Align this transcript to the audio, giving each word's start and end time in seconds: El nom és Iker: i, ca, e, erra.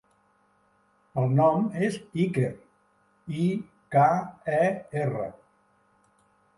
El 1.23 1.35
nom 1.39 1.67
és 1.89 1.99
Iker: 2.25 2.49
i, 3.45 3.47
ca, 3.99 4.11
e, 4.65 4.67
erra. 5.07 5.33